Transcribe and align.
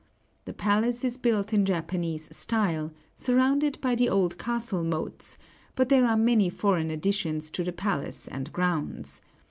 The 0.45 0.53
palace 0.53 1.03
is 1.03 1.17
built 1.17 1.53
in 1.53 1.63
Japanese 1.63 2.35
style, 2.35 2.91
surrounded 3.15 3.79
by 3.81 3.93
the 3.93 4.09
old 4.09 4.39
castle 4.39 4.83
moats, 4.83 5.37
but 5.75 5.89
there 5.89 6.07
are 6.07 6.17
many 6.17 6.49
foreign 6.49 6.89
additions 6.89 7.51
to 7.51 7.63
the 7.63 7.71
palace 7.71 8.27
and 8.27 8.51
grounds. 8.51 9.21